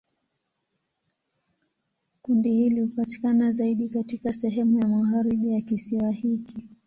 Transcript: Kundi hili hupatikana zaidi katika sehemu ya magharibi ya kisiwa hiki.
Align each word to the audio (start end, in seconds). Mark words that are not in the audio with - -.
Kundi 2.21 2.51
hili 2.51 2.81
hupatikana 2.81 3.51
zaidi 3.51 3.89
katika 3.89 4.33
sehemu 4.33 4.79
ya 4.79 4.87
magharibi 4.87 5.49
ya 5.53 5.61
kisiwa 5.61 6.11
hiki. 6.11 6.65